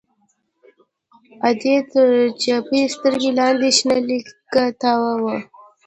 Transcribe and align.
د 1.41 1.41
ادې 1.47 1.75
تر 1.91 2.09
چپې 2.41 2.81
سترگې 2.93 3.31
لاندې 3.39 3.69
شنه 3.77 3.97
ليکه 4.07 4.63
تاوه 4.81 5.13
وه. 5.23 5.35